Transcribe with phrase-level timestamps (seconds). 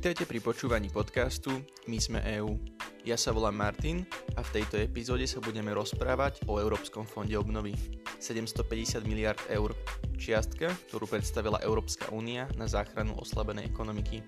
[0.00, 2.56] Vítajte pri počúvaní podcastu My sme EU.
[3.04, 7.76] Ja sa volám Martin a v tejto epizóde sa budeme rozprávať o Európskom fonde obnovy.
[8.16, 9.76] 750 miliard eur.
[10.16, 14.24] Čiastka, ktorú predstavila Európska únia na záchranu oslabenej ekonomiky.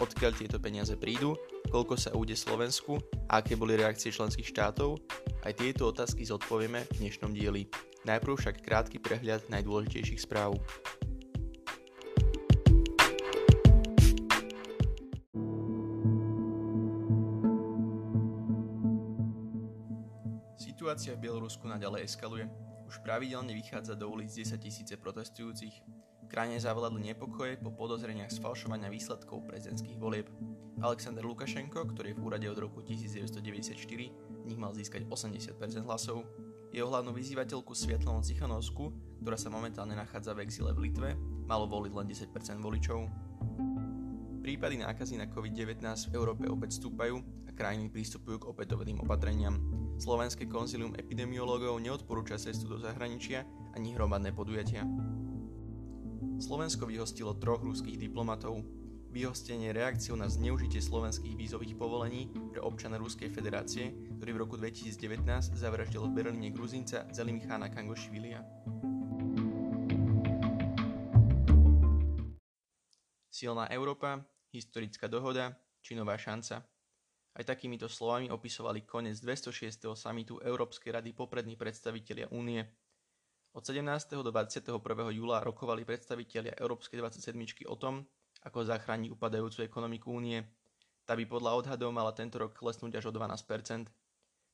[0.00, 1.36] Odkiaľ tieto peniaze prídu,
[1.68, 2.96] koľko sa úde Slovensku
[3.28, 5.04] a aké boli reakcie členských štátov,
[5.44, 7.68] aj tieto otázky zodpovieme v dnešnom dieli.
[8.08, 10.56] Najprv však krátky prehľad najdôležitejších správ.
[20.80, 22.48] Situácia v Bielorusku naďalej eskaluje.
[22.88, 25.76] Už pravidelne vychádza do ulic 10 tisíce protestujúcich.
[26.24, 30.32] V krajine zavládli nepokoje po podozreniach sfalšovania výsledkov prezidentských volieb.
[30.80, 36.24] Alexander Lukašenko, ktorý je v úrade od roku 1994, v nich mal získať 80% hlasov.
[36.72, 38.88] Jeho hlavnú vyzývateľku Svietlanu Cichanovsku,
[39.20, 41.12] ktorá sa momentálne nachádza v exile v Litve,
[41.44, 43.04] malo voliť len 10% voličov.
[44.40, 49.79] Prípady nákazy na COVID-19 v Európe opäť stúpajú a krajiny pristupujú k opätovným opatreniam.
[50.00, 53.44] Slovenské konzilium epidemiológov neodporúča cestu do zahraničia
[53.76, 54.88] ani hromadné podujatia.
[56.40, 58.64] Slovensko vyhostilo troch ruských diplomatov.
[59.12, 65.20] Vyhostenie reakciou na zneužitie slovenských vízových povolení pre občana Ruskej federácie, ktorý v roku 2019
[65.52, 68.40] zavraždil v Berlíne Gruzinca Zelimchána Kangošvilia.
[73.28, 76.64] Silná Európa, historická dohoda či nová šanca.
[77.30, 79.86] Aj takýmito slovami opisovali koniec 206.
[79.94, 82.66] samitu Európskej rady poprední predstavitelia únie.
[83.54, 83.82] Od 17.
[84.22, 84.78] do 21.
[85.14, 87.66] júla rokovali predstavitelia Európskej 27.
[87.70, 88.02] o tom,
[88.42, 90.42] ako zachrániť upadajúcu ekonomiku únie.
[91.06, 93.90] Tá by podľa odhadov mala tento rok klesnúť až o 12%.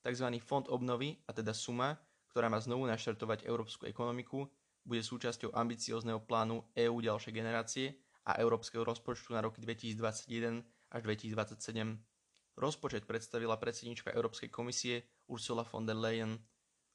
[0.01, 1.97] Takzvaný fond obnovy, a teda suma,
[2.33, 4.49] ktorá má znovu naštartovať európsku ekonomiku,
[4.87, 12.16] bude súčasťou ambiciózneho plánu EÚ ďalšej generácie a európskeho rozpočtu na roky 2021 až 2027.
[12.57, 16.41] Rozpočet predstavila predsednička Európskej komisie Ursula von der Leyen.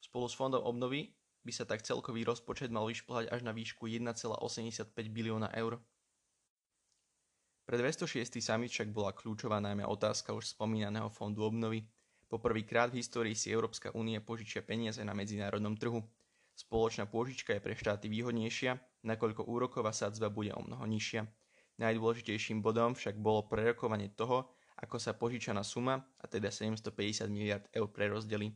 [0.03, 1.14] Spolu s fondom obnovy
[1.47, 5.78] by sa tak celkový rozpočet mal vyšplhať až na výšku 1,85 bilióna eur.
[7.62, 8.42] Pre 206.
[8.42, 11.86] summit však bola kľúčová najmä otázka už spomínaného fondu obnovy.
[12.26, 16.03] Poprvýkrát v histórii si Európska únie požičia peniaze na medzinárodnom trhu.
[16.59, 21.22] Spoločná pôžička je pre štáty výhodnejšia, nakoľko úroková sadzba bude o mnoho nižšia.
[21.78, 24.50] Najdôležitejším bodom však bolo prerokovanie toho,
[24.82, 28.50] ako sa požičaná suma, a teda 750 miliard eur prerozdeli.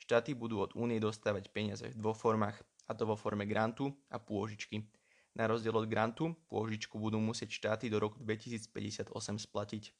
[0.00, 2.56] Štáty budú od únie dostávať peniaze v dvoch formách,
[2.88, 4.88] a to vo forme grantu a pôžičky.
[5.36, 9.92] Na rozdiel od grantu, pôžičku budú musieť štáty do roku 2058 splatiť.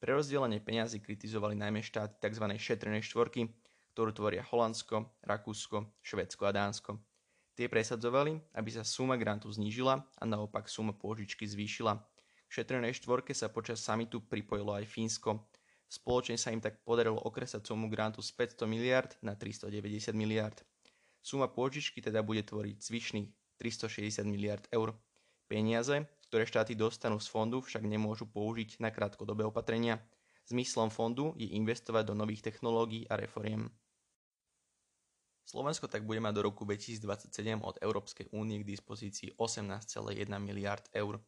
[0.00, 2.48] Pre rozdelenie peniazy kritizovali najmä štáty tzv.
[2.56, 3.52] šetrenej štvorky,
[3.92, 6.96] ktorú tvoria Holandsko, Rakúsko, Švedsko a Dánsko.
[7.52, 12.00] Tie presadzovali, aby sa suma grantu znížila a naopak suma pôžičky zvýšila–
[12.52, 15.48] šetrenej štvorke sa počas samitu pripojilo aj Fínsko.
[15.88, 20.60] Spoločne sa im tak podarilo okresať sumu grantu z 500 miliard na 390 miliard.
[21.24, 24.92] Suma pôžičky teda bude tvoriť zvyšných 360 miliard eur.
[25.48, 30.00] Peniaze, ktoré štáty dostanú z fondu, však nemôžu použiť na krátkodobé opatrenia.
[30.48, 33.72] Zmyslom fondu je investovať do nových technológií a reforiem.
[35.48, 41.20] Slovensko tak bude mať do roku 2027 od Európskej únie k dispozícii 18,1 miliard eur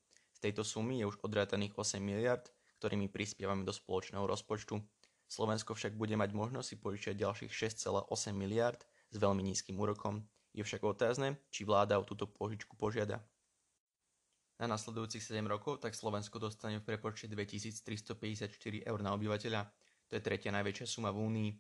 [0.45, 2.45] tejto sumy je už odrátaných 8 miliard,
[2.85, 4.77] ktorými prispievame do spoločného rozpočtu.
[5.25, 10.21] Slovensko však bude mať možnosť si požičať ďalších 6,8 miliard s veľmi nízkym úrokom.
[10.53, 13.25] Je však otázne, či vláda o túto požičku požiada.
[14.61, 19.67] Na nasledujúcich 7 rokov tak Slovensko dostane v prepočte 2354 eur na obyvateľa.
[20.13, 21.51] To je tretia najväčšia suma v Únii.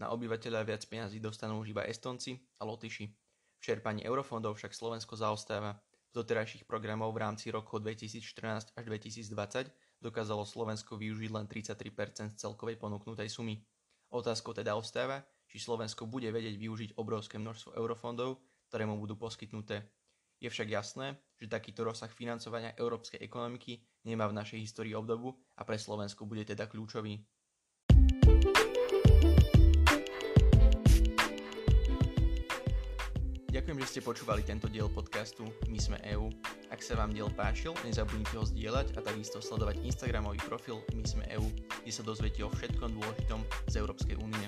[0.00, 3.06] Na obyvateľa viac peniazí dostanú už iba Estonci a Lotyši.
[3.06, 5.76] V čerpaní eurofondov však Slovensko zaostáva
[6.10, 9.70] doterajších programov v rámci rokov 2014 až 2020
[10.02, 13.62] dokázalo Slovensko využiť len 33% z celkovej ponúknutej sumy.
[14.10, 19.86] Otázkou teda ostáva, či Slovensko bude vedieť využiť obrovské množstvo eurofondov, ktoré mu budú poskytnuté.
[20.40, 25.68] Je však jasné, že takýto rozsah financovania európskej ekonomiky nemá v našej histórii obdobu a
[25.68, 27.20] pre Slovensko bude teda kľúčový.
[33.50, 36.30] Ďakujem, že ste počúvali tento diel podcastu My sme EU.
[36.70, 41.26] Ak sa vám diel páčil, nezabudnite ho zdieľať a takisto sledovať Instagramový profil My sme
[41.34, 41.50] EU,
[41.82, 44.46] kde sa dozviete o všetkom dôležitom z Európskej únie.